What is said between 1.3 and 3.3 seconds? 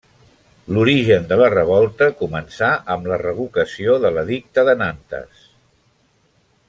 de la revolta començà amb la